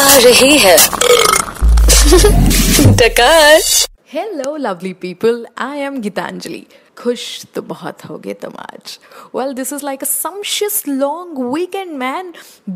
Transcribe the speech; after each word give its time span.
आ 0.00 0.16
रही 0.16 0.58
है। 0.58 0.76
डकार। 2.96 3.60
Hello, 4.15 4.57
lovely 4.57 4.93
people. 4.93 5.45
I 5.55 5.77
am 5.87 6.01
Gitanjali. 6.05 6.65
खुश 6.97 7.21
तो 7.55 7.61
बहुत 7.67 8.03
होगे 8.05 8.33
तुम 8.41 8.55
आज 8.59 8.97
Well, 9.37 9.53
this 9.59 9.71
is 9.75 9.85
like 9.87 10.01
a 10.01 10.09
sumptuous 10.09 10.79
long 10.87 11.31
weekend, 11.53 11.97
man. 12.01 12.33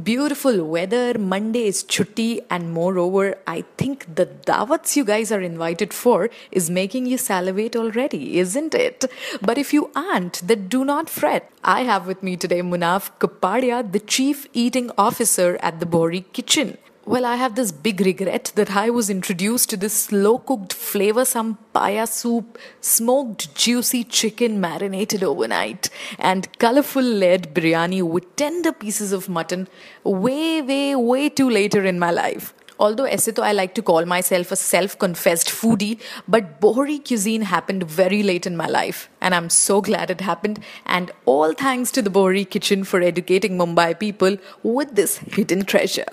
Beautiful 0.09 0.61
weather, 0.75 1.19
Monday 1.33 1.65
is 1.73 1.83
chutti, 1.95 2.29
and 2.49 2.71
moreover, 2.77 3.25
I 3.55 3.65
think 3.83 4.07
the 4.21 4.27
dawats 4.51 4.95
you 4.95 5.03
guys 5.11 5.35
are 5.37 5.41
invited 5.49 5.97
for 5.99 6.29
is 6.61 6.69
making 6.79 7.11
you 7.13 7.17
salivate 7.17 7.75
already, 7.75 8.23
isn't 8.45 8.73
it? 8.73 9.11
But 9.41 9.57
if 9.57 9.73
you 9.73 9.91
aren't, 10.05 10.41
then 10.53 10.67
do 10.69 10.85
not 10.85 11.09
fret. 11.09 11.51
I 11.65 11.81
have 11.91 12.07
with 12.07 12.23
me 12.23 12.37
today 12.37 12.61
Munaf 12.71 13.11
Kapadia, 13.19 13.83
the 13.99 14.05
Chief 14.17 14.47
Eating 14.53 14.89
Officer 15.09 15.57
at 15.59 15.81
the 15.81 15.85
Bori 15.97 16.25
Kitchen. 16.31 16.77
Well, 17.10 17.26
I 17.26 17.34
have 17.34 17.56
this 17.56 17.72
big 17.72 18.00
regret 18.00 18.52
that 18.54 18.70
I 18.76 18.88
was 18.88 19.10
introduced 19.10 19.68
to 19.70 19.76
this 19.76 19.92
slow 19.92 20.38
cooked 20.38 20.72
flavor 20.72 21.24
some 21.24 21.58
paya 21.74 22.06
soup, 22.06 22.56
smoked 22.80 23.52
juicy 23.52 24.04
chicken 24.04 24.60
marinated 24.60 25.24
overnight, 25.24 25.90
and 26.20 26.46
colorful 26.60 27.02
layered 27.02 27.52
biryani 27.52 28.00
with 28.04 28.36
tender 28.36 28.70
pieces 28.70 29.10
of 29.10 29.28
mutton 29.28 29.66
way, 30.04 30.62
way, 30.62 30.94
way 30.94 31.28
too 31.28 31.50
later 31.50 31.84
in 31.84 31.98
my 31.98 32.12
life 32.12 32.54
Although 32.79 33.05
ऐसे 33.07 33.31
तो 33.31 33.41
I 33.41 33.51
like 33.53 33.73
to 33.75 33.81
call 33.81 34.05
myself 34.05 34.49
a 34.51 34.55
self-confessed 34.55 35.51
foodie, 35.57 35.97
but 36.27 36.47
Bohri 36.59 36.97
cuisine 37.09 37.43
happened 37.43 37.83
very 37.83 38.21
late 38.21 38.45
in 38.45 38.57
my 38.57 38.67
life, 38.67 39.07
and 39.21 39.33
I'm 39.33 39.49
so 39.49 39.79
glad 39.81 40.09
it 40.09 40.21
happened. 40.21 40.59
And 40.85 41.13
all 41.25 41.53
thanks 41.53 41.91
to 41.91 42.01
the 42.01 42.09
Bohri 42.09 42.43
kitchen 42.55 42.83
for 42.83 43.01
educating 43.01 43.57
Mumbai 43.57 43.97
people 43.97 44.37
with 44.63 44.95
this 44.95 45.17
hidden 45.37 45.63
treasure. 45.63 46.09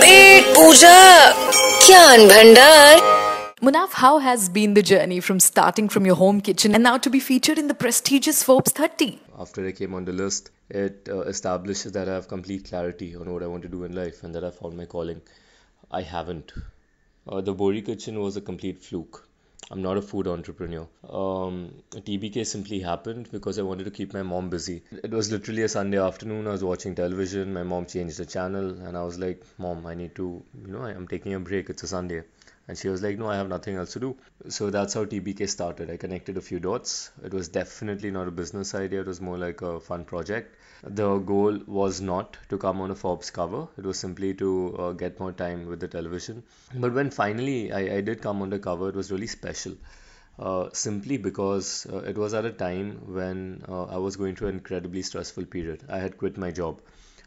पेट 0.00 0.54
पूजा 0.56 0.98
ज्ञान 1.86 2.28
भंडार 2.28 3.00
Munaf, 3.63 3.93
how 3.93 4.19
has 4.19 4.49
been 4.49 4.73
the 4.73 4.81
journey 4.81 5.21
from 5.21 5.39
starting 5.39 5.87
from 5.87 6.05
your 6.05 6.15
home 6.17 6.41
kitchen 6.41 6.73
and 6.75 6.83
now 6.83 6.97
to 6.97 7.09
be 7.09 7.21
featured 7.21 7.57
in 7.57 7.69
the 7.69 7.73
prestigious 7.73 8.43
Forbes 8.43 8.73
30? 8.73 9.19
after 9.39 9.65
I 9.65 9.71
came 9.71 9.93
on 9.93 10.03
the 10.03 10.11
list, 10.11 10.51
it 10.69 11.07
uh, 11.09 11.21
establishes 11.21 11.93
that 11.93 12.09
I 12.09 12.13
have 12.15 12.27
complete 12.27 12.65
clarity 12.65 13.15
on 13.15 13.31
what 13.31 13.41
I 13.41 13.47
want 13.47 13.63
to 13.63 13.69
do 13.69 13.85
in 13.85 13.95
life 13.95 14.25
and 14.25 14.35
that 14.35 14.43
I 14.43 14.51
found 14.51 14.75
my 14.75 14.83
calling. 14.83 15.21
I 15.89 16.01
haven't. 16.01 16.51
Uh, 17.25 17.39
the 17.39 17.55
Bohri 17.55 17.85
kitchen 17.85 18.19
was 18.19 18.35
a 18.35 18.41
complete 18.41 18.83
fluke. 18.83 19.25
I'm 19.71 19.81
not 19.81 19.95
a 19.95 20.01
food 20.01 20.27
entrepreneur. 20.27 20.85
Um, 21.09 21.73
TBK 21.89 22.45
simply 22.45 22.81
happened 22.81 23.29
because 23.31 23.57
I 23.59 23.61
wanted 23.61 23.85
to 23.85 23.91
keep 23.91 24.13
my 24.13 24.23
mom 24.23 24.49
busy. 24.49 24.83
It 24.91 25.11
was 25.11 25.31
literally 25.31 25.63
a 25.63 25.69
Sunday 25.69 25.99
afternoon. 25.99 26.47
I 26.47 26.51
was 26.51 26.65
watching 26.65 26.95
television. 26.95 27.53
My 27.53 27.63
mom 27.63 27.85
changed 27.85 28.17
the 28.17 28.25
channel, 28.25 28.71
and 28.71 28.97
I 28.97 29.03
was 29.03 29.17
like, 29.17 29.41
"Mom, 29.57 29.85
I 29.85 29.95
need 29.95 30.15
to, 30.15 30.43
you 30.65 30.73
know, 30.73 30.81
I'm 30.81 31.07
taking 31.07 31.33
a 31.33 31.39
break. 31.39 31.69
It's 31.69 31.83
a 31.83 31.87
Sunday." 31.87 32.23
And 32.67 32.77
she 32.77 32.87
was 32.87 33.01
like, 33.01 33.17
No, 33.17 33.27
I 33.27 33.35
have 33.35 33.49
nothing 33.49 33.75
else 33.75 33.93
to 33.93 33.99
do. 33.99 34.15
So 34.49 34.69
that's 34.69 34.93
how 34.93 35.05
TBK 35.05 35.47
started. 35.47 35.89
I 35.89 35.97
connected 35.97 36.37
a 36.37 36.41
few 36.41 36.59
dots. 36.59 37.11
It 37.23 37.33
was 37.33 37.49
definitely 37.49 38.11
not 38.11 38.27
a 38.27 38.31
business 38.31 38.73
idea, 38.73 39.01
it 39.01 39.07
was 39.07 39.19
more 39.21 39.37
like 39.37 39.61
a 39.61 39.79
fun 39.79 40.05
project. 40.05 40.55
The 40.83 41.17
goal 41.17 41.59
was 41.65 42.01
not 42.01 42.37
to 42.49 42.57
come 42.57 42.81
on 42.81 42.91
a 42.91 42.95
Forbes 42.95 43.31
cover, 43.31 43.67
it 43.77 43.85
was 43.85 43.97
simply 43.97 44.33
to 44.35 44.75
uh, 44.77 44.91
get 44.91 45.19
more 45.19 45.31
time 45.31 45.67
with 45.67 45.79
the 45.79 45.87
television. 45.87 46.43
But 46.75 46.93
when 46.93 47.09
finally 47.09 47.71
I, 47.71 47.97
I 47.97 48.01
did 48.01 48.21
come 48.21 48.41
on 48.41 48.49
the 48.49 48.59
cover, 48.59 48.89
it 48.89 48.95
was 48.95 49.11
really 49.11 49.27
special. 49.27 49.75
Uh, 50.39 50.67
simply 50.73 51.17
because 51.17 51.85
uh, 51.93 51.97
it 51.99 52.17
was 52.17 52.33
at 52.33 52.43
a 52.43 52.51
time 52.51 52.99
when 53.05 53.63
uh, 53.69 53.83
I 53.83 53.97
was 53.97 54.15
going 54.15 54.35
through 54.35 54.47
an 54.47 54.55
incredibly 54.55 55.03
stressful 55.03 55.45
period. 55.45 55.83
I 55.87 55.99
had 55.99 56.17
quit 56.17 56.37
my 56.37 56.51
job, 56.51 56.81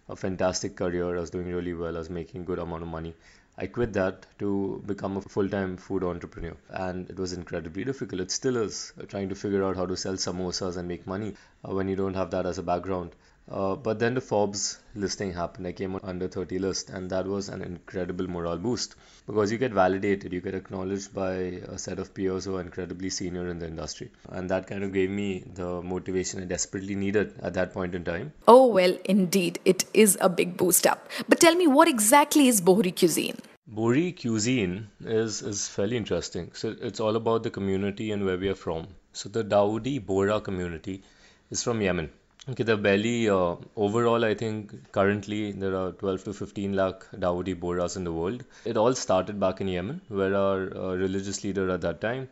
a 0.09 0.17
fantastic 0.17 0.77
career. 0.77 1.17
I 1.17 1.21
was 1.21 1.31
doing 1.31 1.53
really 1.53 1.75
well. 1.75 1.97
I 1.97 1.99
was 1.99 2.11
making 2.11 2.45
good 2.45 2.59
amount 2.59 2.83
of 2.83 2.89
money. 2.89 3.15
I 3.59 3.67
quit 3.67 3.93
that 3.95 4.27
to 4.39 4.83
become 4.87 5.17
a 5.17 5.23
full-time 5.23 5.77
food 5.79 6.05
entrepreneur, 6.05 6.57
and 6.69 7.09
it 7.09 7.17
was 7.17 7.33
incredibly 7.33 7.85
difficult. 7.85 8.20
It 8.20 8.30
still 8.30 8.57
is 8.58 8.92
trying 9.08 9.30
to 9.30 9.35
figure 9.35 9.64
out 9.64 9.77
how 9.77 9.86
to 9.86 9.97
sell 9.97 10.14
samosas 10.14 10.77
and 10.77 10.86
make 10.86 11.07
money 11.07 11.35
uh, 11.67 11.75
when 11.75 11.89
you 11.89 11.97
don't 11.97 12.14
have 12.14 12.30
that 12.33 12.47
as 12.47 12.58
a 12.58 12.63
background. 12.63 13.14
Uh, 13.51 13.77
but 13.77 13.98
then 14.01 14.14
the 14.14 14.20
Forbes 14.20 14.80
listing 14.95 15.33
happened. 15.33 15.67
I 15.67 15.73
came 15.73 15.95
on 15.95 16.01
under 16.02 16.27
30 16.27 16.58
list, 16.58 16.90
and 16.90 17.08
that 17.11 17.27
was 17.27 17.48
an 17.48 17.62
incredible 17.62 18.27
morale 18.29 18.57
boost 18.58 18.96
because 19.27 19.52
you 19.52 19.58
get 19.58 19.73
validated, 19.73 20.33
you 20.33 20.40
get 20.40 20.55
acknowledged 20.55 21.14
by 21.14 21.33
a 21.74 21.79
set 21.79 21.98
of 22.01 22.12
peers 22.12 22.45
who 22.45 22.56
are 22.56 22.61
incredibly 22.61 23.08
senior 23.08 23.48
in 23.48 23.58
the 23.61 23.67
industry, 23.67 24.11
and 24.30 24.51
that 24.51 24.67
kind 24.67 24.83
of 24.83 24.92
gave 24.92 25.11
me 25.11 25.45
the 25.55 25.80
motivation 25.83 26.42
I 26.42 26.46
desperately 26.46 26.96
needed 26.96 27.35
at 27.40 27.55
that 27.55 27.73
point 27.73 27.95
in 27.95 28.05
time. 28.05 28.33
Oh, 28.48 28.67
well, 28.67 28.96
indeed, 29.05 29.61
it 29.64 29.85
is 29.95 30.18
a 30.20 30.29
big 30.29 30.56
boost 30.56 30.86
up. 30.86 31.08
But 31.29 31.39
tell 31.39 31.55
me, 31.55 31.68
what 31.68 31.89
exactly 31.89 32.48
is 32.48 32.61
Bohri 32.61 32.98
cuisine? 32.98 33.36
Bohri 33.73 34.20
cuisine 34.20 34.89
is, 35.05 35.42
is 35.42 35.68
fairly 35.68 35.96
interesting. 35.96 36.51
So 36.55 36.74
it's 36.80 37.01
all 37.01 37.17
about 37.17 37.42
the 37.42 37.51
community 37.51 38.11
and 38.12 38.24
where 38.24 38.39
we 38.39 38.48
are 38.48 38.55
from. 38.55 38.89
So 39.12 39.29
the 39.29 39.45
Dawoodi 39.45 40.05
Bohra 40.05 40.42
community 40.42 41.02
is 41.51 41.62
from 41.62 41.80
Yemen. 41.80 42.11
Okay, 42.48 42.62
the 42.62 42.77
belly 42.77 43.29
uh, 43.29 43.57
overall, 43.74 44.24
I 44.24 44.34
think 44.34 44.92
currently 44.92 45.51
there 45.51 45.74
are 45.74 45.90
12 45.90 46.24
to 46.24 46.33
15 46.33 46.74
lakh 46.74 47.05
Dawoodi 47.11 47.58
Bohras 47.58 47.96
in 47.96 48.05
the 48.05 48.12
world. 48.12 48.45
It 48.64 48.77
all 48.77 48.95
started 48.95 49.40
back 49.40 49.61
in 49.61 49.67
Yemen, 49.67 50.01
where 50.07 50.33
our 50.36 50.77
uh, 50.77 50.95
religious 50.95 51.42
leader 51.42 51.68
at 51.70 51.80
that 51.80 52.01
time 52.01 52.29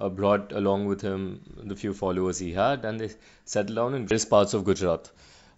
uh, 0.00 0.08
brought 0.08 0.50
along 0.50 0.86
with 0.86 1.00
him 1.00 1.42
the 1.62 1.76
few 1.76 1.94
followers 1.94 2.40
he 2.40 2.52
had, 2.52 2.84
and 2.84 2.98
they 2.98 3.10
settled 3.44 3.76
down 3.76 3.94
in 3.94 4.08
various 4.08 4.24
parts 4.24 4.52
of 4.52 4.64
Gujarat. 4.64 5.08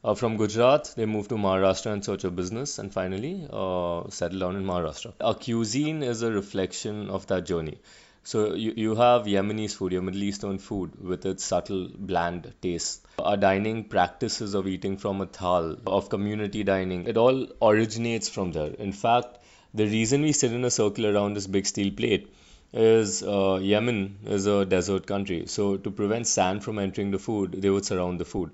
Uh, 0.04 0.14
from 0.14 0.36
Gujarat, 0.36 0.92
they 0.98 1.06
moved 1.06 1.30
to 1.30 1.36
Maharashtra 1.36 1.94
in 1.94 2.02
search 2.02 2.24
of 2.24 2.36
business 2.36 2.78
and 2.78 2.92
finally 2.92 3.48
uh, 3.50 4.02
settled 4.10 4.40
down 4.42 4.56
in 4.56 4.66
Maharashtra. 4.66 5.14
Our 5.22 5.34
cuisine 5.34 6.02
is 6.02 6.20
a 6.20 6.30
reflection 6.30 7.08
of 7.08 7.26
that 7.28 7.46
journey. 7.46 7.78
So 8.24 8.54
you, 8.54 8.72
you 8.76 8.94
have 8.94 9.26
Yemenis 9.26 9.74
food, 9.74 9.92
your 9.92 10.02
Middle 10.02 10.22
Eastern 10.22 10.58
food 10.58 10.92
with 11.00 11.26
its 11.26 11.44
subtle, 11.44 11.90
bland 11.94 12.52
taste. 12.62 13.06
Our 13.18 13.36
dining 13.36 13.84
practices 13.84 14.54
of 14.54 14.66
eating 14.66 14.96
from 14.96 15.20
a 15.20 15.26
thal, 15.26 15.76
of 15.86 16.08
community 16.08 16.64
dining, 16.64 17.06
it 17.06 17.18
all 17.18 17.46
originates 17.60 18.28
from 18.28 18.52
there. 18.52 18.70
In 18.78 18.92
fact, 18.92 19.38
the 19.74 19.84
reason 19.84 20.22
we 20.22 20.32
sit 20.32 20.52
in 20.52 20.64
a 20.64 20.70
circle 20.70 21.06
around 21.06 21.34
this 21.34 21.46
big 21.46 21.66
steel 21.66 21.92
plate 21.92 22.32
is 22.72 23.22
uh, 23.22 23.60
Yemen 23.62 24.18
is 24.24 24.46
a 24.46 24.64
desert 24.64 25.06
country. 25.06 25.46
So 25.46 25.76
to 25.76 25.90
prevent 25.90 26.26
sand 26.26 26.64
from 26.64 26.78
entering 26.78 27.10
the 27.10 27.18
food, 27.18 27.52
they 27.52 27.70
would 27.70 27.84
surround 27.84 28.18
the 28.18 28.24
food 28.24 28.50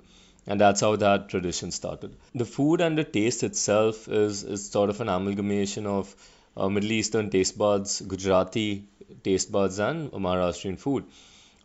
and 0.47 0.61
that's 0.61 0.81
how 0.81 0.97
that 0.97 1.29
tradition 1.29 1.71
started. 1.71 2.17
The 2.35 2.45
food 2.45 2.81
and 2.81 2.99
the 2.99 3.05
taste 3.05 3.43
itself 3.45 4.09
is, 4.09 4.43
is 4.43 4.69
sort 4.69 4.91
of 4.91 5.01
an 5.01 5.09
amalgamation 5.09 5.87
of 5.87 6.15
uh, 6.57 6.69
Middle 6.69 6.93
Eastern 6.93 7.31
taste 7.31 7.57
buds, 7.57 8.01
Gujarati 8.01 8.85
taste 9.25 9.53
buds, 9.53 9.78
and 9.78 10.10
Maharashtrian 10.12 10.78
food. 10.78 11.04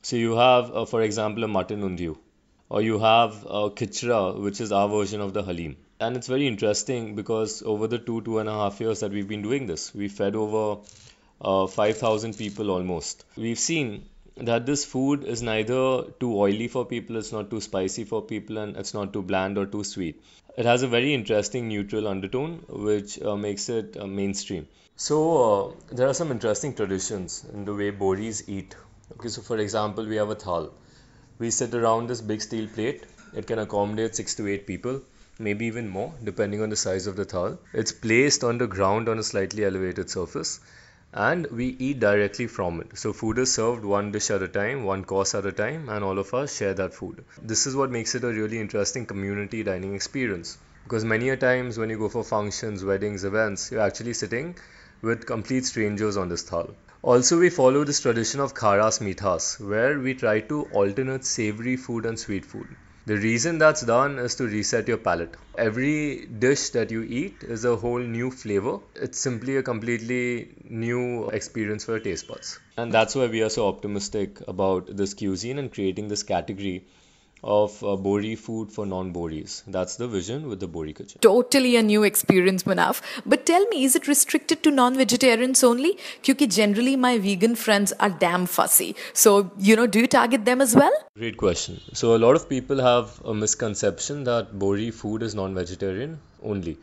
So 0.02 0.16
you 0.16 0.36
have, 0.36 0.72
uh, 0.76 0.86
for 0.86 1.02
example, 1.02 1.44
a 1.44 1.48
mutton 1.48 1.82
undiyu, 1.82 2.18
or 2.70 2.82
you 2.82 3.00
have 3.00 3.44
a 3.46 3.70
khichra, 3.72 4.40
which 4.40 4.62
is 4.62 4.72
our 4.72 4.88
version 4.88 5.22
of 5.22 5.34
the 5.34 5.44
halim. 5.44 5.78
And 6.00 6.16
it's 6.18 6.28
very 6.28 6.48
interesting 6.48 7.16
because 7.16 7.64
over 7.64 7.88
the 7.88 7.98
two, 7.98 8.22
two 8.22 8.40
and 8.40 8.50
a 8.50 8.54
half 8.54 8.80
years 8.82 9.00
that 9.00 9.12
we've 9.12 9.28
been 9.28 9.42
doing 9.42 9.66
this, 9.66 9.94
we 9.96 10.08
fed 10.10 10.36
over 10.36 10.82
uh, 11.42 11.68
5,000 11.68 12.38
people 12.38 12.72
almost. 12.72 13.26
We've 13.36 13.60
seen 13.60 14.06
that 14.38 14.66
this 14.66 14.84
food 14.84 15.24
is 15.24 15.42
neither 15.42 16.04
too 16.20 16.38
oily 16.38 16.68
for 16.68 16.86
people, 16.86 17.16
it's 17.18 17.32
not 17.32 17.50
too 17.50 17.62
spicy 17.62 18.04
for 18.04 18.22
people, 18.22 18.58
and 18.58 18.76
it's 18.76 18.94
not 18.94 19.14
too 19.14 19.22
bland 19.22 19.58
or 19.58 19.66
too 19.66 19.84
sweet. 19.84 20.22
It 20.58 20.66
has 20.66 20.84
a 20.84 20.88
very 20.88 21.14
interesting 21.14 21.68
neutral 21.68 22.08
undertone, 22.08 22.64
which 22.70 23.22
uh, 23.22 23.36
makes 23.36 23.70
it 23.70 23.98
uh, 23.98 24.08
mainstream. 24.08 24.68
So, 24.96 25.18
uh, 25.44 25.74
there 25.92 26.08
are 26.08 26.14
some 26.14 26.32
interesting 26.32 26.74
traditions 26.74 27.46
in 27.54 27.66
the 27.66 27.74
way 27.74 27.92
Bohris 27.92 28.48
eat. 28.48 28.76
Okay, 29.14 29.30
so 29.30 29.42
for 29.42 29.58
example, 29.58 30.06
we 30.06 30.16
have 30.16 30.30
a 30.30 30.36
thal. 30.36 30.74
We 31.40 31.52
sit 31.52 31.74
around 31.74 32.08
this 32.08 32.22
big 32.22 32.42
steel 32.42 32.68
plate, 32.68 33.04
it 33.34 33.48
can 33.48 33.60
accommodate 33.60 34.16
six 34.16 34.36
to 34.36 34.48
eight 34.48 34.66
people 34.66 35.02
maybe 35.40 35.66
even 35.66 35.88
more 35.90 36.14
depending 36.24 36.62
on 36.62 36.70
the 36.70 36.76
size 36.76 37.08
of 37.08 37.16
the 37.16 37.26
thal. 37.26 37.60
It's 37.74 37.92
placed 37.92 38.44
on 38.44 38.58
the 38.58 38.68
ground 38.68 39.10
on 39.10 39.20
a 39.20 39.24
slightly 39.24 39.66
elevated 39.66 40.10
surface 40.10 40.60
and 41.16 41.48
we 41.48 41.68
eat 41.80 42.00
directly 42.02 42.46
from 42.46 42.82
it. 42.82 42.98
So 42.98 43.14
food 43.14 43.38
is 43.40 43.54
served 43.54 43.86
one 43.86 44.12
dish 44.12 44.30
at 44.30 44.42
a 44.42 44.50
time, 44.50 44.84
one 44.84 45.06
course 45.06 45.34
at 45.34 45.46
a 45.46 45.52
time, 45.54 45.88
and 45.88 46.04
all 46.04 46.20
of 46.20 46.34
us 46.34 46.58
share 46.58 46.74
that 46.74 46.94
food. 46.94 47.24
This 47.42 47.66
is 47.66 47.76
what 47.76 47.90
makes 47.90 48.16
it 48.16 48.26
a 48.26 48.28
really 48.28 48.60
interesting 48.60 49.06
community 49.06 49.64
dining 49.64 49.96
experience. 49.96 50.58
Because 50.84 51.06
many 51.06 51.30
a 51.30 51.38
times 51.38 51.78
when 51.78 51.90
you 51.90 51.98
go 51.98 52.10
for 52.10 52.24
functions, 52.24 52.84
weddings, 52.84 53.24
events, 53.24 53.72
you're 53.72 53.80
actually 53.80 54.14
sitting 54.14 54.58
with 55.02 55.26
complete 55.26 55.66
strangers 55.66 56.18
on 56.18 56.28
this 56.28 56.44
thal. 56.44 56.76
Also, 57.02 57.40
we 57.40 57.50
follow 57.50 57.84
this 57.86 58.02
tradition 58.02 58.42
of 58.42 58.54
kharas 58.54 59.00
mithas, 59.00 59.60
where 59.60 59.98
we 60.00 60.16
try 60.16 60.42
to 60.42 60.64
alternate 60.74 61.24
savory 61.24 61.78
food 61.78 62.06
and 62.06 62.20
sweet 62.20 62.44
food. 62.44 62.68
The 63.08 63.18
reason 63.18 63.60
that's 63.60 63.84
done 63.84 64.18
is 64.18 64.34
to 64.36 64.46
reset 64.46 64.88
your 64.88 64.98
palate. 64.98 65.36
Every 65.60 66.26
dish 66.26 66.70
that 66.70 66.90
you 66.90 67.04
eat 67.04 67.44
is 67.44 67.64
a 67.64 67.76
whole 67.76 68.00
new 68.00 68.32
flavor. 68.32 68.80
It's 68.96 69.20
simply 69.20 69.58
a 69.58 69.64
completely 69.64 70.56
new 70.64 71.30
experience 71.30 71.86
for 71.86 71.92
your 71.92 72.00
taste 72.00 72.28
buds. 72.28 72.60
And 72.78 72.92
that's 72.92 73.14
why 73.14 73.28
we 73.28 73.44
are 73.44 73.50
so 73.50 73.68
optimistic 73.68 74.42
about 74.48 74.98
this 74.98 75.14
cuisine 75.14 75.60
and 75.60 75.72
creating 75.72 76.08
this 76.08 76.24
category 76.24 76.88
of 77.46 77.84
uh, 77.84 77.96
Bohri 78.06 78.36
food 78.36 78.72
for 78.72 78.86
non-Bohris. 78.88 79.64
That's 79.68 79.98
the 79.98 80.08
vision 80.08 80.50
with 80.50 80.60
the 80.60 80.68
Bohri 80.68 80.96
kitchen. 80.96 81.20
Totally 81.22 81.76
a 81.76 81.84
new 81.84 82.04
experience, 82.04 82.64
Munaf. 82.64 83.02
But 83.26 83.46
tell 83.46 83.66
me, 83.68 83.84
is 83.84 83.96
it 83.96 84.08
restricted 84.08 84.64
to 84.64 84.72
non-vegetarians 84.72 85.64
only? 85.64 85.98
Because 86.26 86.56
generally 86.56 86.96
my 86.96 87.20
vegan 87.20 87.56
friends 87.56 87.94
are 88.00 88.10
damn 88.10 88.48
fussy. 88.48 88.96
So, 89.14 89.52
you 89.60 89.76
know, 89.76 89.86
do 89.86 90.00
you 90.00 90.08
target 90.08 90.46
them 90.46 90.60
as 90.60 90.76
well? 90.76 90.92
Great 91.16 91.38
question. 91.38 91.80
So 91.94 92.16
a 92.16 92.20
lot 92.26 92.36
of 92.36 92.50
people 92.50 92.82
have 92.82 93.22
a 93.24 93.34
misconception 93.34 94.24
that 94.24 94.58
Bohri 94.58 94.92
food 94.92 95.22
is 95.22 95.36
non-vegetarian 95.36 96.20
only. 96.42 96.78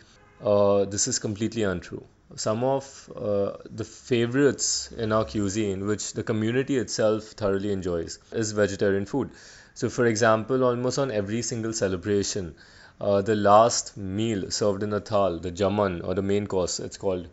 Uh, 0.44 0.84
this 0.84 1.08
is 1.08 1.18
completely 1.18 1.64
untrue. 1.64 2.04
Some 2.36 2.64
of 2.64 3.10
uh, 3.14 3.58
the 3.68 3.84
favorites 3.84 4.90
in 4.96 5.12
our 5.12 5.24
cuisine, 5.24 5.86
which 5.86 6.12
the 6.14 6.22
community 6.22 6.78
itself 6.78 7.24
thoroughly 7.24 7.72
enjoys, 7.72 8.20
is 8.32 8.52
vegetarian 8.52 9.04
food. 9.06 9.30
So, 9.74 9.88
for 9.88 10.06
example, 10.06 10.64
almost 10.64 10.98
on 10.98 11.10
every 11.10 11.42
single 11.42 11.72
celebration, 11.72 12.54
uh, 13.00 13.22
the 13.22 13.34
last 13.34 13.96
meal 13.96 14.50
served 14.50 14.82
in 14.82 14.92
a 14.92 15.00
thal, 15.00 15.38
the 15.38 15.50
jaman 15.50 16.02
or 16.02 16.14
the 16.14 16.22
main 16.22 16.46
course, 16.46 16.78
it's 16.78 16.96
called, 16.96 17.26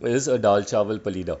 is 0.00 0.28
a 0.28 0.38
dal 0.38 0.62
chawal 0.62 0.98
palida. 0.98 1.38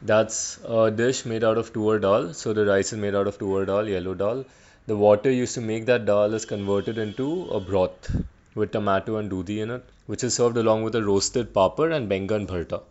That's 0.00 0.58
a 0.64 0.90
dish 0.90 1.24
made 1.24 1.44
out 1.44 1.58
of 1.58 1.72
tuar 1.72 2.00
dal. 2.00 2.32
So 2.34 2.52
the 2.52 2.66
rice 2.66 2.92
is 2.92 2.98
made 2.98 3.14
out 3.14 3.26
of 3.26 3.38
tuar 3.38 3.66
dal, 3.66 3.88
yellow 3.88 4.14
dal. 4.14 4.44
The 4.86 4.96
water 4.96 5.30
used 5.30 5.54
to 5.54 5.60
make 5.60 5.86
that 5.86 6.06
dal 6.06 6.34
is 6.34 6.44
converted 6.44 6.98
into 6.98 7.48
a 7.50 7.60
broth 7.60 8.14
with 8.54 8.72
tomato 8.72 9.16
and 9.16 9.30
dudi 9.30 9.60
in 9.60 9.70
it, 9.70 9.84
which 10.06 10.22
is 10.22 10.34
served 10.34 10.56
along 10.56 10.82
with 10.82 10.94
a 10.94 11.02
roasted 11.02 11.52
papad 11.52 11.94
and 11.96 12.08
bengan 12.08 12.46
bharta. 12.46 12.82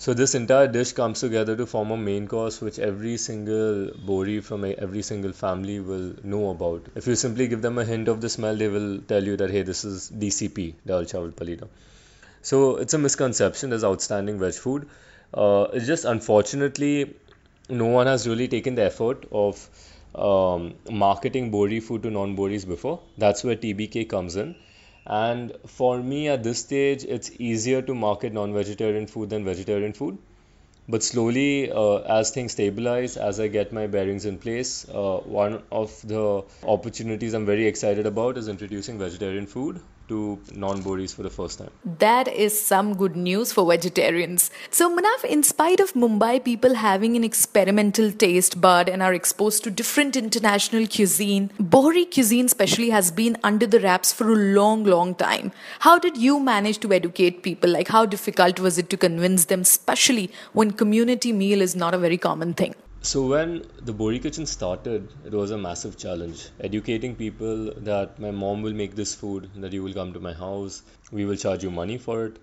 So 0.00 0.14
this 0.14 0.36
entire 0.36 0.68
dish 0.68 0.92
comes 0.92 1.18
together 1.18 1.56
to 1.56 1.66
form 1.66 1.90
a 1.90 1.96
main 1.96 2.28
course 2.28 2.60
which 2.60 2.78
every 2.78 3.16
single 3.16 3.88
Bohri 4.08 4.40
from 4.40 4.64
every 4.64 5.02
single 5.02 5.32
family 5.32 5.80
will 5.80 6.14
know 6.22 6.50
about. 6.50 6.86
If 6.94 7.08
you 7.08 7.16
simply 7.16 7.48
give 7.48 7.62
them 7.62 7.78
a 7.78 7.84
hint 7.84 8.06
of 8.06 8.20
the 8.20 8.28
smell, 8.28 8.54
they 8.54 8.68
will 8.68 9.00
tell 9.00 9.24
you 9.24 9.36
that 9.38 9.50
hey, 9.50 9.62
this 9.62 9.84
is 9.84 10.08
DCP, 10.12 10.74
Dal 10.86 11.02
Chawal 11.02 11.32
Palida. 11.32 11.66
So 12.42 12.76
it's 12.76 12.94
a 12.94 12.98
misconception. 12.98 13.70
There's 13.70 13.82
outstanding 13.82 14.38
veg 14.38 14.54
food. 14.54 14.88
Uh, 15.34 15.66
it's 15.72 15.88
just 15.88 16.04
unfortunately 16.04 17.16
no 17.68 17.86
one 17.86 18.06
has 18.06 18.28
really 18.28 18.46
taken 18.46 18.76
the 18.76 18.84
effort 18.84 19.26
of 19.32 19.68
um, 20.14 20.74
marketing 20.88 21.50
Bohri 21.50 21.82
food 21.82 22.04
to 22.04 22.10
non-Bohris 22.10 22.68
before. 22.68 23.00
That's 23.18 23.42
where 23.42 23.56
TBK 23.56 24.08
comes 24.08 24.36
in 24.36 24.54
and 25.08 25.52
for 25.66 25.98
me 26.02 26.28
at 26.28 26.42
this 26.42 26.58
stage, 26.58 27.04
it's 27.04 27.30
easier 27.40 27.80
to 27.82 27.94
market 27.94 28.32
non 28.32 28.52
vegetarian 28.52 29.06
food 29.06 29.30
than 29.30 29.44
vegetarian 29.44 29.94
food. 29.94 30.18
But 30.88 31.02
slowly, 31.02 31.70
uh, 31.70 31.96
as 32.18 32.30
things 32.30 32.52
stabilize, 32.52 33.18
as 33.18 33.38
I 33.40 33.48
get 33.48 33.72
my 33.74 33.86
bearings 33.86 34.24
in 34.24 34.38
place, 34.38 34.88
uh, 34.88 35.18
one 35.18 35.62
of 35.70 36.00
the 36.02 36.44
opportunities 36.62 37.34
I'm 37.34 37.44
very 37.44 37.66
excited 37.66 38.06
about 38.06 38.38
is 38.38 38.48
introducing 38.48 38.98
vegetarian 38.98 39.46
food 39.46 39.80
to 40.08 40.38
non-Bohris 40.54 41.14
for 41.14 41.22
the 41.22 41.30
first 41.30 41.58
time. 41.58 41.70
That 41.98 42.28
is 42.28 42.58
some 42.60 42.96
good 42.96 43.16
news 43.16 43.52
for 43.52 43.66
vegetarians. 43.66 44.50
So 44.70 44.94
Munaf, 44.94 45.24
in 45.24 45.42
spite 45.42 45.80
of 45.80 45.92
Mumbai 45.92 46.42
people 46.42 46.74
having 46.74 47.16
an 47.16 47.24
experimental 47.24 48.10
taste 48.10 48.60
bud 48.60 48.88
and 48.88 49.02
are 49.02 49.14
exposed 49.14 49.64
to 49.64 49.70
different 49.70 50.16
international 50.16 50.86
cuisine, 50.86 51.50
Bohri 51.60 52.12
cuisine 52.12 52.46
especially 52.46 52.90
has 52.90 53.10
been 53.10 53.36
under 53.44 53.66
the 53.66 53.80
wraps 53.80 54.12
for 54.12 54.32
a 54.32 54.36
long, 54.36 54.84
long 54.84 55.14
time. 55.14 55.52
How 55.80 55.98
did 55.98 56.16
you 56.16 56.40
manage 56.40 56.78
to 56.80 56.92
educate 56.92 57.42
people? 57.42 57.70
Like 57.70 57.88
how 57.88 58.06
difficult 58.06 58.58
was 58.60 58.78
it 58.78 58.90
to 58.90 58.96
convince 58.96 59.44
them, 59.44 59.60
especially 59.60 60.30
when 60.52 60.72
community 60.82 61.32
meal 61.32 61.60
is 61.60 61.74
not 61.76 61.94
a 61.94 61.98
very 61.98 62.16
common 62.16 62.54
thing? 62.54 62.74
So 63.00 63.26
when 63.26 63.64
the 63.88 63.92
Bohri 63.94 64.20
Kitchen 64.22 64.46
started, 64.46 65.08
it 65.24 65.32
was 65.32 65.50
a 65.50 65.58
massive 65.58 65.96
challenge. 65.96 66.48
Educating 66.60 67.14
people 67.14 67.72
that 67.88 68.18
my 68.18 68.30
mom 68.30 68.62
will 68.62 68.72
make 68.72 68.96
this 68.96 69.14
food, 69.14 69.48
that 69.56 69.72
you 69.72 69.82
will 69.84 69.94
come 69.94 70.12
to 70.14 70.20
my 70.20 70.32
house, 70.32 70.82
we 71.12 71.24
will 71.24 71.36
charge 71.36 71.62
you 71.62 71.70
money 71.70 71.98
for 71.98 72.26
it. 72.26 72.38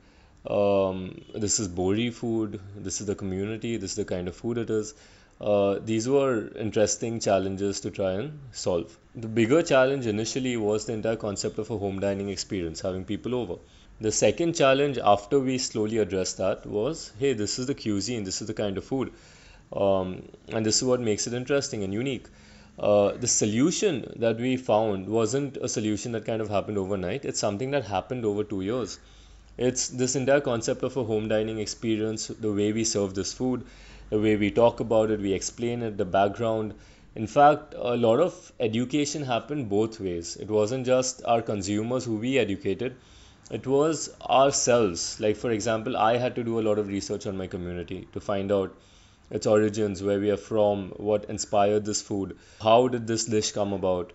Um, 0.55 1.21
this 1.33 1.59
is 1.59 1.67
Bohri 1.67 2.13
food, 2.13 2.59
this 2.77 3.01
is 3.01 3.07
the 3.07 3.15
community, 3.15 3.77
this 3.77 3.91
is 3.91 3.97
the 3.97 4.05
kind 4.05 4.27
of 4.27 4.35
food 4.35 4.57
it 4.57 4.69
is. 4.69 4.93
Uh, 5.41 5.79
these 5.83 6.07
were 6.07 6.49
interesting 6.55 7.19
challenges 7.19 7.81
to 7.81 7.91
try 7.91 8.11
and 8.13 8.39
solve. 8.51 8.97
The 9.15 9.27
bigger 9.27 9.61
challenge 9.61 10.05
initially 10.05 10.55
was 10.55 10.85
the 10.85 10.93
entire 10.93 11.17
concept 11.17 11.59
of 11.59 11.69
a 11.71 11.77
home 11.77 11.99
dining 11.99 12.29
experience, 12.29 12.81
having 12.81 13.03
people 13.03 13.35
over. 13.35 13.57
The 14.01 14.11
second 14.11 14.55
challenge 14.55 14.97
after 14.97 15.39
we 15.39 15.57
slowly 15.57 15.97
addressed 15.97 16.37
that 16.37 16.65
was 16.65 17.11
hey, 17.19 17.33
this 17.33 17.59
is 17.59 17.67
the 17.67 17.75
cuisine, 17.75 18.23
this 18.23 18.41
is 18.41 18.47
the 18.47 18.53
kind 18.53 18.77
of 18.77 18.83
food 18.83 19.11
um, 19.73 20.23
and 20.49 20.65
this 20.65 20.77
is 20.77 20.83
what 20.83 20.99
makes 20.99 21.27
it 21.27 21.33
interesting 21.33 21.83
and 21.83 21.93
unique. 21.93 22.27
Uh, 22.77 23.11
the 23.13 23.27
solution 23.27 24.13
that 24.17 24.37
we 24.37 24.57
found 24.57 25.07
wasn't 25.07 25.57
a 25.57 25.69
solution 25.69 26.11
that 26.11 26.25
kind 26.25 26.41
of 26.41 26.49
happened 26.49 26.77
overnight. 26.77 27.25
It's 27.25 27.39
something 27.39 27.71
that 27.71 27.85
happened 27.85 28.25
over 28.25 28.43
two 28.43 28.61
years. 28.61 28.99
It's 29.57 29.87
this 29.87 30.15
entire 30.15 30.41
concept 30.41 30.83
of 30.83 30.97
a 30.97 31.03
home 31.03 31.29
dining 31.29 31.59
experience, 31.59 32.27
the 32.27 32.51
way 32.51 32.73
we 32.73 32.83
serve 32.83 33.15
this 33.15 33.33
food, 33.33 33.65
the 34.09 34.19
way 34.19 34.35
we 34.35 34.51
talk 34.51 34.81
about 34.81 35.09
it, 35.09 35.21
we 35.21 35.31
explain 35.33 35.81
it, 35.81 35.97
the 35.97 36.05
background. 36.05 36.73
In 37.15 37.27
fact, 37.27 37.73
a 37.77 37.95
lot 37.95 38.19
of 38.19 38.51
education 38.59 39.23
happened 39.23 39.69
both 39.69 40.01
ways. 40.01 40.35
It 40.35 40.49
wasn't 40.49 40.85
just 40.85 41.23
our 41.23 41.41
consumers 41.41 42.03
who 42.03 42.17
we 42.17 42.37
educated, 42.37 42.97
it 43.51 43.67
was 43.67 44.09
ourselves. 44.21 45.19
Like, 45.19 45.37
for 45.37 45.51
example, 45.51 45.97
I 45.97 46.17
had 46.17 46.35
to 46.35 46.43
do 46.43 46.59
a 46.59 46.63
lot 46.63 46.79
of 46.79 46.87
research 46.87 47.27
on 47.27 47.37
my 47.37 47.47
community 47.47 48.07
to 48.13 48.19
find 48.19 48.51
out 48.51 48.75
its 49.29 49.47
origins, 49.47 50.03
where 50.03 50.19
we 50.19 50.29
are 50.31 50.37
from, 50.37 50.89
what 50.97 51.25
inspired 51.25 51.85
this 51.85 52.01
food, 52.01 52.37
how 52.61 52.87
did 52.87 53.07
this 53.07 53.25
dish 53.25 53.51
come 53.51 53.73
about. 53.73 54.13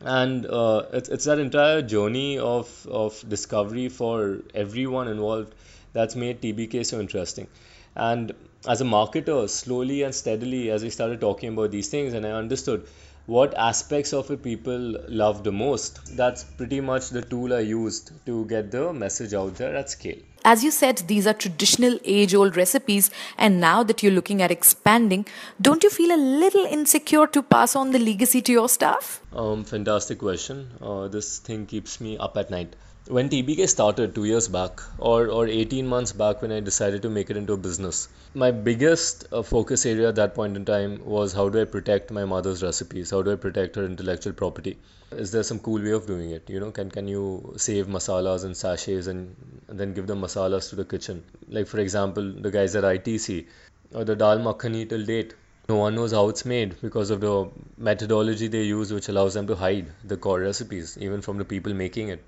And 0.00 0.46
uh, 0.46 0.84
it's, 0.92 1.08
it's 1.08 1.24
that 1.26 1.38
entire 1.38 1.82
journey 1.82 2.38
of, 2.38 2.86
of 2.90 3.22
discovery 3.28 3.88
for 3.88 4.38
everyone 4.54 5.08
involved 5.08 5.54
that's 5.92 6.16
made 6.16 6.40
TBK 6.40 6.86
so 6.86 7.00
interesting. 7.00 7.48
And 7.94 8.32
as 8.66 8.80
a 8.80 8.84
marketer, 8.84 9.48
slowly 9.48 10.02
and 10.02 10.14
steadily, 10.14 10.70
as 10.70 10.84
I 10.84 10.88
started 10.88 11.20
talking 11.20 11.52
about 11.52 11.70
these 11.70 11.88
things, 11.88 12.14
and 12.14 12.26
I 12.26 12.30
understood 12.30 12.86
what 13.26 13.54
aspects 13.54 14.12
of 14.12 14.30
it 14.30 14.42
people 14.42 14.96
love 15.08 15.44
the 15.44 15.52
most, 15.52 16.16
that's 16.16 16.44
pretty 16.44 16.80
much 16.80 17.10
the 17.10 17.22
tool 17.22 17.54
I 17.54 17.60
used 17.60 18.12
to 18.26 18.44
get 18.46 18.70
the 18.70 18.92
message 18.92 19.34
out 19.34 19.54
there 19.56 19.76
at 19.76 19.90
scale. 19.90 20.18
As 20.42 20.64
you 20.64 20.70
said, 20.70 20.98
these 21.06 21.26
are 21.26 21.34
traditional 21.34 21.98
age 22.02 22.34
old 22.34 22.56
recipes, 22.56 23.10
and 23.36 23.60
now 23.60 23.82
that 23.82 24.02
you're 24.02 24.12
looking 24.12 24.40
at 24.40 24.50
expanding, 24.50 25.26
don't 25.60 25.84
you 25.84 25.90
feel 25.90 26.14
a 26.14 26.16
little 26.16 26.64
insecure 26.64 27.26
to 27.26 27.42
pass 27.42 27.76
on 27.76 27.90
the 27.90 27.98
legacy 27.98 28.40
to 28.42 28.52
your 28.52 28.68
staff? 28.68 29.20
Um, 29.34 29.64
fantastic 29.64 30.18
question. 30.18 30.70
Uh, 30.80 31.08
this 31.08 31.38
thing 31.38 31.66
keeps 31.66 32.00
me 32.00 32.16
up 32.16 32.38
at 32.38 32.50
night. 32.50 32.74
When 33.10 33.28
TBK 33.28 33.68
started 33.68 34.14
two 34.14 34.24
years 34.24 34.46
back, 34.46 34.80
or, 34.98 35.26
or 35.26 35.48
18 35.48 35.84
months 35.84 36.12
back, 36.12 36.42
when 36.42 36.52
I 36.52 36.60
decided 36.60 37.02
to 37.02 37.10
make 37.10 37.28
it 37.28 37.36
into 37.36 37.54
a 37.54 37.56
business, 37.56 38.08
my 38.34 38.52
biggest 38.52 39.26
uh, 39.32 39.42
focus 39.42 39.84
area 39.84 40.10
at 40.10 40.14
that 40.14 40.36
point 40.36 40.56
in 40.56 40.64
time 40.64 41.04
was 41.04 41.32
how 41.32 41.48
do 41.48 41.60
I 41.60 41.64
protect 41.64 42.12
my 42.12 42.24
mother's 42.24 42.62
recipes? 42.62 43.10
How 43.10 43.22
do 43.22 43.32
I 43.32 43.34
protect 43.34 43.74
her 43.74 43.84
intellectual 43.84 44.32
property? 44.32 44.78
Is 45.10 45.32
there 45.32 45.42
some 45.42 45.58
cool 45.58 45.82
way 45.82 45.90
of 45.90 46.06
doing 46.06 46.30
it? 46.30 46.48
You 46.48 46.60
know, 46.60 46.70
can 46.70 46.88
can 46.88 47.08
you 47.08 47.54
save 47.56 47.88
masalas 47.88 48.44
and 48.44 48.56
sachets 48.56 49.08
and, 49.08 49.34
and 49.66 49.80
then 49.80 49.92
give 49.92 50.06
the 50.06 50.14
masalas 50.14 50.70
to 50.70 50.76
the 50.76 50.84
kitchen? 50.84 51.24
Like 51.48 51.66
for 51.66 51.80
example, 51.80 52.32
the 52.46 52.52
guys 52.52 52.76
at 52.76 52.84
ITC 52.84 53.46
or 53.92 54.04
the 54.04 54.14
dal 54.14 54.38
makhani 54.38 54.88
till 54.88 55.04
date. 55.04 55.34
No 55.68 55.78
one 55.78 55.96
knows 55.96 56.12
how 56.12 56.28
it's 56.28 56.44
made 56.44 56.80
because 56.80 57.10
of 57.10 57.20
the 57.20 57.50
methodology 57.76 58.46
they 58.46 58.62
use, 58.62 58.92
which 58.92 59.08
allows 59.08 59.34
them 59.34 59.48
to 59.48 59.56
hide 59.56 59.90
the 60.04 60.16
core 60.16 60.38
recipes 60.38 60.96
even 61.00 61.22
from 61.22 61.38
the 61.38 61.44
people 61.44 61.74
making 61.74 62.10
it. 62.10 62.24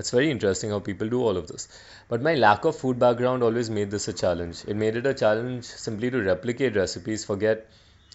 It's 0.00 0.10
very 0.10 0.30
interesting 0.30 0.70
how 0.70 0.80
people 0.80 1.08
do 1.08 1.22
all 1.22 1.36
of 1.36 1.46
this. 1.46 1.68
But 2.08 2.22
my 2.22 2.34
lack 2.34 2.64
of 2.64 2.76
food 2.76 2.98
background 2.98 3.42
always 3.42 3.68
made 3.68 3.90
this 3.90 4.08
a 4.08 4.14
challenge. 4.14 4.64
It 4.66 4.74
made 4.74 4.96
it 4.96 5.06
a 5.06 5.12
challenge 5.12 5.64
simply 5.64 6.10
to 6.10 6.22
replicate 6.22 6.74
recipes, 6.74 7.24
forget 7.24 7.66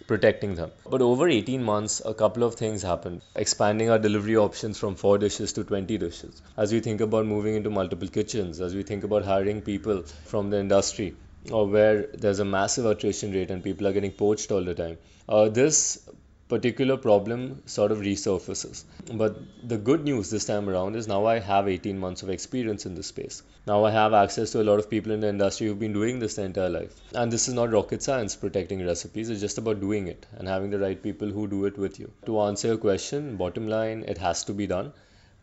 protecting 0.08 0.56
them. 0.56 0.72
But 0.90 1.02
over 1.02 1.30
18 1.30 1.64
months, 1.64 2.02
a 2.04 2.14
couple 2.14 2.44
of 2.44 2.56
things 2.56 2.82
happened. 2.82 3.22
Expanding 3.36 3.92
our 3.92 4.00
delivery 4.00 4.36
options 4.36 4.80
from 4.80 4.96
4 4.96 5.20
dishes 5.20 5.54
to 5.54 5.64
20 5.64 5.98
dishes. 6.00 6.42
As 6.58 6.74
we 6.74 6.80
think 6.80 7.02
about 7.02 7.28
moving 7.28 7.56
into 7.56 7.70
multiple 7.70 8.08
kitchens, 8.08 8.62
as 8.62 8.76
we 8.76 8.84
think 8.84 9.04
about 9.04 9.24
hiring 9.24 9.62
people 9.62 10.02
from 10.34 10.50
the 10.50 10.60
industry, 10.60 11.16
or 11.52 11.68
where 11.68 12.08
there's 12.26 12.40
a 12.40 12.46
massive 12.46 12.86
attrition 12.86 13.32
rate 13.32 13.52
and 13.52 13.64
people 13.64 13.88
are 13.88 13.94
getting 13.94 14.12
poached 14.12 14.52
all 14.52 14.64
the 14.64 14.74
time. 14.74 14.98
Uh, 15.30 15.50
this 15.50 16.10
particular 16.48 16.96
problem 16.96 17.64
sort 17.66 17.92
of 17.92 18.00
resurfaces. 18.00 18.84
But 19.12 19.38
the 19.68 19.78
good 19.78 20.04
news 20.04 20.30
this 20.30 20.46
time 20.46 20.70
around 20.70 20.96
is 20.96 21.08
now 21.08 21.26
I 21.26 21.40
have 21.40 21.68
18 21.68 21.98
months 21.98 22.22
of 22.22 22.30
experience 22.30 22.86
in 22.86 22.94
this 22.94 23.08
space. 23.08 23.42
Now 23.66 23.84
I 23.84 23.92
have 23.92 24.14
access 24.14 24.52
to 24.52 24.62
a 24.62 24.68
lot 24.70 24.78
of 24.78 24.90
people 24.90 25.12
in 25.12 25.22
the 25.22 25.30
industry 25.30 25.68
who've 25.68 25.80
been 25.80 25.94
doing 25.94 26.20
this 26.20 26.36
their 26.36 26.46
entire 26.46 26.70
life. 26.70 26.94
And 27.14 27.32
this 27.32 27.48
is 27.48 27.56
not 27.56 27.72
rocket 27.72 28.04
science 28.04 28.36
protecting 28.36 28.86
recipes, 28.86 29.30
it's 29.30 29.42
just 29.42 29.58
about 29.58 29.80
doing 29.80 30.08
it 30.08 30.28
and 30.38 30.48
having 30.48 30.70
the 30.70 30.80
right 30.80 31.02
people 31.02 31.30
who 31.30 31.48
do 31.48 31.66
it 31.66 31.78
with 31.78 32.00
you. 32.00 32.12
To 32.28 32.42
answer 32.42 32.68
your 32.70 32.78
question, 32.78 33.38
bottom 33.38 33.68
line, 33.68 34.06
it 34.08 34.20
has 34.20 34.44
to 34.44 34.54
be 34.54 34.68
done 34.68 34.94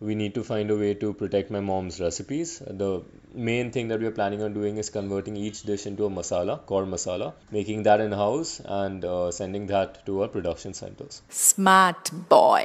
we 0.02 0.14
need 0.16 0.34
to 0.34 0.42
find 0.42 0.70
a 0.70 0.76
way 0.76 0.92
to 0.94 1.12
protect 1.12 1.50
my 1.50 1.60
mom's 1.60 2.00
recipes. 2.00 2.58
The 2.66 3.02
main 3.34 3.70
thing 3.70 3.88
that 3.88 4.00
we 4.00 4.06
are 4.06 4.16
planning 4.18 4.42
on 4.42 4.52
doing 4.52 4.76
is 4.76 4.90
converting 4.90 5.36
each 5.36 5.62
dish 5.62 5.86
into 5.86 6.04
a 6.06 6.10
masala, 6.10 6.66
core 6.66 6.84
masala, 6.84 7.32
making 7.52 7.84
that 7.84 8.00
in 8.00 8.10
house 8.10 8.60
and 8.64 9.04
uh, 9.04 9.30
sending 9.30 9.66
that 9.68 10.04
to 10.06 10.22
our 10.22 10.28
production 10.28 10.74
centers. 10.74 11.22
Smart 11.28 12.10
boy. 12.28 12.64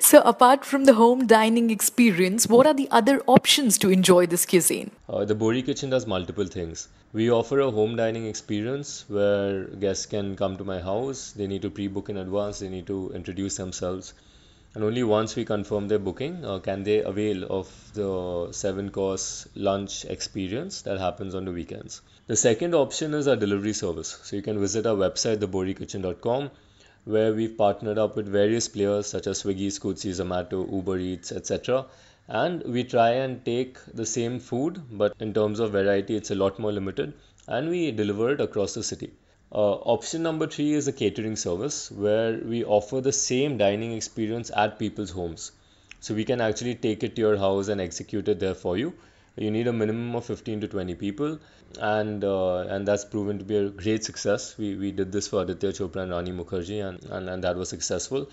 So, 0.00 0.20
apart 0.20 0.64
from 0.64 0.84
the 0.84 0.94
home 0.94 1.26
dining 1.26 1.70
experience, 1.70 2.46
what 2.46 2.66
are 2.66 2.74
the 2.74 2.88
other 2.90 3.22
options 3.26 3.78
to 3.78 3.90
enjoy 3.90 4.26
this 4.26 4.44
cuisine? 4.44 4.90
Uh, 5.08 5.24
the 5.24 5.34
Bohri 5.34 5.64
Kitchen 5.64 5.90
does 5.90 6.06
multiple 6.06 6.46
things. 6.46 6.88
We 7.12 7.30
offer 7.30 7.60
a 7.60 7.70
home 7.70 7.96
dining 7.96 8.26
experience 8.26 9.04
where 9.08 9.64
guests 9.64 10.04
can 10.04 10.36
come 10.36 10.58
to 10.58 10.64
my 10.64 10.80
house. 10.80 11.32
They 11.32 11.46
need 11.46 11.62
to 11.62 11.70
pre 11.70 11.88
book 11.88 12.10
in 12.10 12.18
advance, 12.18 12.58
they 12.58 12.68
need 12.68 12.86
to 12.88 13.12
introduce 13.14 13.56
themselves 13.56 14.12
and 14.74 14.84
only 14.84 15.02
once 15.02 15.34
we 15.34 15.44
confirm 15.44 15.88
their 15.88 15.98
booking 15.98 16.44
uh, 16.44 16.58
can 16.58 16.84
they 16.84 17.00
avail 17.00 17.44
of 17.44 17.68
the 17.94 18.52
seven 18.52 18.90
course 18.90 19.48
lunch 19.54 20.04
experience 20.04 20.82
that 20.82 20.98
happens 20.98 21.34
on 21.34 21.44
the 21.44 21.52
weekends. 21.52 22.02
The 22.26 22.36
second 22.36 22.74
option 22.74 23.14
is 23.14 23.26
our 23.26 23.36
delivery 23.36 23.72
service. 23.72 24.18
So 24.22 24.36
you 24.36 24.42
can 24.42 24.60
visit 24.60 24.86
our 24.86 24.94
website, 24.94 25.38
thebohrikitchen.com, 25.38 26.50
where 27.04 27.32
we've 27.32 27.56
partnered 27.56 27.96
up 27.96 28.16
with 28.16 28.28
various 28.28 28.68
players 28.68 29.06
such 29.06 29.26
as 29.26 29.42
Swiggy, 29.42 29.68
Scootsy, 29.68 30.10
Zomato, 30.10 30.70
Uber 30.70 30.98
Eats, 30.98 31.32
etc. 31.32 31.86
And 32.28 32.62
we 32.64 32.84
try 32.84 33.12
and 33.12 33.42
take 33.46 33.78
the 33.94 34.04
same 34.04 34.38
food, 34.38 34.82
but 34.92 35.14
in 35.18 35.32
terms 35.32 35.58
of 35.58 35.72
variety, 35.72 36.16
it's 36.16 36.30
a 36.30 36.34
lot 36.34 36.58
more 36.58 36.70
limited, 36.70 37.14
and 37.46 37.70
we 37.70 37.90
deliver 37.90 38.32
it 38.32 38.42
across 38.42 38.74
the 38.74 38.82
city. 38.82 39.10
Uh, 39.50 39.74
option 39.94 40.22
number 40.22 40.46
three 40.46 40.72
is 40.74 40.88
a 40.88 40.92
catering 40.92 41.34
service 41.34 41.90
where 41.90 42.38
we 42.38 42.64
offer 42.64 43.00
the 43.00 43.12
same 43.12 43.56
dining 43.56 43.92
experience 43.92 44.50
at 44.54 44.78
people's 44.78 45.10
homes. 45.10 45.52
So 46.00 46.14
we 46.14 46.24
can 46.24 46.40
actually 46.40 46.74
take 46.74 47.02
it 47.02 47.16
to 47.16 47.22
your 47.22 47.36
house 47.36 47.68
and 47.68 47.80
execute 47.80 48.28
it 48.28 48.40
there 48.40 48.54
for 48.54 48.76
you. 48.76 48.92
You 49.36 49.50
need 49.50 49.66
a 49.66 49.72
minimum 49.72 50.14
of 50.16 50.24
15 50.26 50.62
to 50.62 50.68
20 50.68 50.94
people, 50.96 51.38
and 51.80 52.24
uh, 52.24 52.58
and 52.74 52.86
that's 52.86 53.04
proven 53.04 53.38
to 53.38 53.44
be 53.44 53.56
a 53.56 53.68
great 53.70 54.04
success. 54.04 54.58
We, 54.58 54.74
we 54.74 54.90
did 54.90 55.12
this 55.12 55.28
for 55.28 55.42
Aditya 55.42 55.72
Chopra 55.72 56.02
and 56.02 56.10
Rani 56.10 56.32
Mukherjee, 56.32 56.86
and, 56.86 57.04
and, 57.04 57.28
and 57.30 57.44
that 57.44 57.56
was 57.56 57.68
successful. 57.68 58.28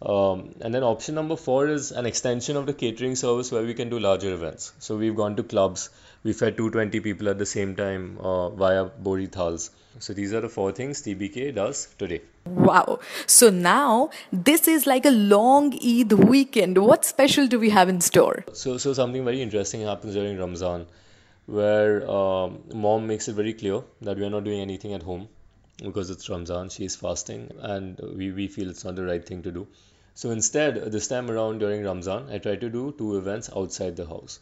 Um, 0.00 0.54
and 0.60 0.72
then 0.72 0.84
option 0.84 1.16
number 1.16 1.36
four 1.36 1.66
is 1.66 1.90
an 1.90 2.06
extension 2.06 2.56
of 2.56 2.66
the 2.66 2.72
catering 2.72 3.16
service 3.16 3.50
where 3.50 3.62
we 3.62 3.74
can 3.74 3.88
do 3.90 3.98
larger 3.98 4.32
events. 4.32 4.72
So 4.78 4.96
we've 4.96 5.16
gone 5.16 5.34
to 5.36 5.42
clubs, 5.42 5.90
we 6.22 6.32
fed 6.32 6.56
220 6.56 7.00
people 7.00 7.28
at 7.28 7.38
the 7.38 7.46
same 7.46 7.74
time 7.74 8.18
uh, 8.20 8.50
via 8.50 8.84
Bohri 9.02 9.28
Thals. 9.28 9.70
So 9.98 10.12
these 10.12 10.32
are 10.32 10.40
the 10.40 10.48
four 10.48 10.70
things 10.70 11.02
TBK 11.02 11.54
does 11.54 11.88
today. 11.98 12.20
Wow. 12.46 13.00
So 13.26 13.50
now 13.50 14.10
this 14.32 14.68
is 14.68 14.86
like 14.86 15.04
a 15.04 15.10
long 15.10 15.74
Eid 15.74 16.12
weekend. 16.12 16.78
What 16.78 17.04
special 17.04 17.48
do 17.48 17.58
we 17.58 17.70
have 17.70 17.88
in 17.88 18.00
store? 18.00 18.44
So, 18.52 18.78
so 18.78 18.92
something 18.92 19.24
very 19.24 19.42
interesting 19.42 19.80
happens 19.82 20.14
during 20.14 20.38
Ramzan 20.38 20.86
where 21.46 22.08
um, 22.08 22.62
mom 22.74 23.06
makes 23.06 23.26
it 23.26 23.32
very 23.32 23.54
clear 23.54 23.80
that 24.02 24.16
we 24.16 24.24
are 24.24 24.30
not 24.30 24.44
doing 24.44 24.60
anything 24.60 24.92
at 24.92 25.02
home 25.02 25.28
because 25.82 26.10
it's 26.10 26.28
Ramzan, 26.28 26.70
she's 26.70 26.96
fasting, 26.96 27.52
and 27.60 28.00
we, 28.16 28.32
we 28.32 28.48
feel 28.48 28.68
it's 28.68 28.84
not 28.84 28.96
the 28.96 29.04
right 29.04 29.24
thing 29.24 29.42
to 29.42 29.52
do. 29.52 29.68
So 30.14 30.30
instead, 30.32 30.90
this 30.90 31.06
time 31.06 31.30
around 31.30 31.60
during 31.60 31.84
Ramzan, 31.84 32.28
I 32.30 32.38
tried 32.38 32.60
to 32.62 32.68
do 32.68 32.92
two 32.98 33.16
events 33.16 33.48
outside 33.54 33.94
the 33.94 34.06
house. 34.06 34.40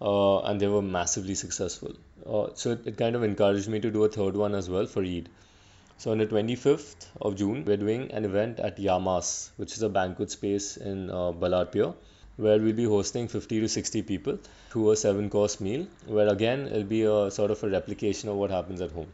Uh, 0.00 0.40
and 0.40 0.60
they 0.60 0.68
were 0.68 0.82
massively 0.82 1.34
successful. 1.34 1.94
Uh, 2.26 2.48
so 2.54 2.72
it, 2.72 2.86
it, 2.86 2.96
kind 2.98 3.16
of 3.16 3.22
encouraged 3.22 3.68
me 3.68 3.80
to 3.80 3.90
do 3.90 4.04
a 4.04 4.08
third 4.08 4.36
one 4.36 4.54
as 4.54 4.68
well 4.68 4.86
for 4.86 5.02
Eid. 5.02 5.30
So 5.96 6.12
on 6.12 6.18
the 6.18 6.26
25th 6.26 7.06
of 7.22 7.34
June, 7.36 7.64
we're 7.64 7.78
doing 7.78 8.12
an 8.12 8.26
event 8.26 8.60
at 8.60 8.76
Yamas, 8.76 9.50
which 9.56 9.72
is 9.72 9.82
a 9.82 9.88
banquet 9.88 10.30
space 10.30 10.76
in 10.76 11.10
uh, 11.10 11.32
Ballarpur, 11.32 11.94
where 12.36 12.58
we'll 12.60 12.74
be 12.74 12.84
hosting 12.84 13.26
50 13.26 13.60
to 13.62 13.68
60 13.68 14.02
people 14.02 14.38
through 14.70 14.90
a 14.90 14.96
seven 14.96 15.30
course 15.30 15.58
meal, 15.60 15.86
where 16.06 16.28
again 16.28 16.68
it'll 16.68 16.84
be 16.84 17.02
a 17.02 17.30
sort 17.30 17.50
of 17.50 17.64
a 17.64 17.68
replication 17.70 18.28
of 18.28 18.36
what 18.36 18.50
happens 18.50 18.82
at 18.82 18.92
home 18.92 19.08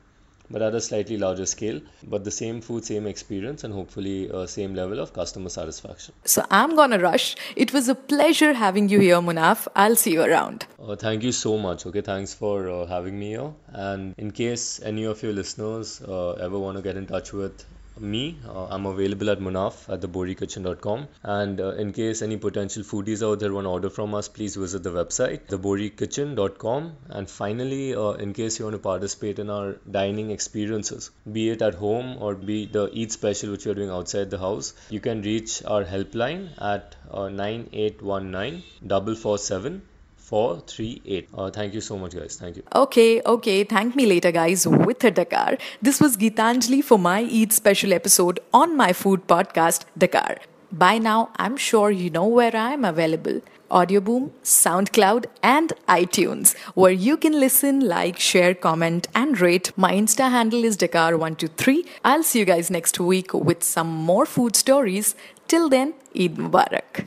but 0.50 0.62
at 0.62 0.74
a 0.74 0.80
slightly 0.80 1.16
larger 1.16 1.46
scale, 1.46 1.80
but 2.02 2.24
the 2.24 2.30
same 2.30 2.60
food, 2.60 2.84
same 2.84 3.06
experience, 3.06 3.64
and 3.64 3.72
hopefully 3.72 4.30
uh, 4.30 4.46
same 4.46 4.74
level 4.74 5.00
of 5.00 5.12
customer 5.12 5.48
satisfaction. 5.48 6.14
So 6.24 6.44
I'm 6.50 6.76
gonna 6.76 6.98
rush. 6.98 7.36
It 7.56 7.72
was 7.72 7.88
a 7.88 7.94
pleasure 7.94 8.52
having 8.52 8.88
you 8.88 9.00
here, 9.00 9.16
Munaf. 9.16 9.66
I'll 9.74 9.96
see 9.96 10.12
you 10.12 10.22
around. 10.22 10.66
Uh, 10.82 10.96
thank 10.96 11.22
you 11.22 11.32
so 11.32 11.58
much. 11.58 11.86
Okay, 11.86 12.02
thanks 12.02 12.34
for 12.34 12.68
uh, 12.68 12.86
having 12.86 13.18
me 13.18 13.30
here. 13.30 13.52
And 13.68 14.14
in 14.18 14.30
case 14.30 14.80
any 14.82 15.04
of 15.04 15.22
your 15.22 15.32
listeners 15.32 16.02
uh, 16.02 16.32
ever 16.32 16.58
want 16.58 16.76
to 16.76 16.82
get 16.82 16.96
in 16.96 17.06
touch 17.06 17.32
with 17.32 17.64
me. 17.98 18.38
Uh, 18.48 18.66
I'm 18.66 18.86
available 18.86 19.30
at 19.30 19.38
Munaf 19.38 19.88
at 19.92 20.00
thebohrikitchen.com. 20.00 21.08
And 21.22 21.60
uh, 21.60 21.70
in 21.74 21.92
case 21.92 22.22
any 22.22 22.36
potential 22.36 22.82
foodies 22.82 23.22
out 23.22 23.40
there 23.40 23.52
want 23.52 23.66
to 23.66 23.70
order 23.70 23.90
from 23.90 24.14
us, 24.14 24.28
please 24.28 24.56
visit 24.56 24.82
the 24.82 24.90
website, 24.90 25.46
thebohrikitchen.com. 25.48 26.92
And 27.08 27.30
finally, 27.30 27.94
uh, 27.94 28.12
in 28.12 28.32
case 28.32 28.58
you 28.58 28.64
want 28.64 28.74
to 28.74 28.78
participate 28.78 29.38
in 29.38 29.50
our 29.50 29.76
dining 29.90 30.30
experiences, 30.30 31.10
be 31.30 31.50
it 31.50 31.62
at 31.62 31.74
home 31.74 32.16
or 32.20 32.34
be 32.34 32.66
the 32.66 32.90
eat 32.92 33.12
special 33.12 33.50
which 33.50 33.64
you're 33.64 33.74
doing 33.74 33.90
outside 33.90 34.30
the 34.30 34.38
house, 34.38 34.74
you 34.90 35.00
can 35.00 35.22
reach 35.22 35.62
our 35.64 35.84
helpline 35.84 36.50
at 36.60 36.96
uh, 37.10 37.28
9819 37.28 38.62
447 38.88 39.82
438. 40.25 41.28
Uh, 41.37 41.50
thank 41.50 41.75
you 41.75 41.81
so 41.81 41.99
much, 41.99 42.14
guys. 42.14 42.37
Thank 42.40 42.57
you. 42.57 42.62
Okay, 42.75 43.21
okay. 43.26 43.62
Thank 43.64 43.95
me 43.95 44.07
later, 44.07 44.33
guys, 44.33 44.66
with 44.66 45.04
a 45.04 45.11
Dakar. 45.11 45.59
This 45.83 46.00
was 46.00 46.16
Gitanjali 46.16 46.83
for 46.83 46.99
my 46.99 47.21
Eid 47.21 47.52
special 47.52 47.93
episode 47.93 48.40
on 48.52 48.75
my 48.76 48.93
food 48.95 49.26
podcast, 49.26 49.85
Dakar. 49.99 50.38
By 50.73 50.97
now, 50.99 51.31
I'm 51.37 51.59
sure 51.59 51.90
you 51.90 52.09
know 52.09 52.26
where 52.26 52.57
I'm 52.57 52.85
available. 52.87 53.43
Audioboom, 53.71 54.31
SoundCloud, 54.43 55.26
and 55.43 55.73
iTunes, 55.88 56.57
where 56.75 56.93
you 56.93 57.16
can 57.16 57.38
listen, 57.38 57.81
like, 57.81 58.19
share, 58.19 58.54
comment, 58.54 59.09
and 59.14 59.40
rate. 59.40 59.73
My 59.76 59.93
Insta 59.93 60.31
handle 60.31 60.64
is 60.64 60.76
Dakar123. 60.78 61.87
I'll 62.04 62.23
see 62.23 62.38
you 62.38 62.45
guys 62.45 62.71
next 62.71 62.99
week 62.99 63.35
with 63.35 63.62
some 63.62 63.88
more 63.88 64.26
food 64.26 64.57
stories. 64.57 65.14
Till 65.49 65.69
then, 65.69 65.95
Eid 66.19 66.37
Mubarak. 66.37 67.07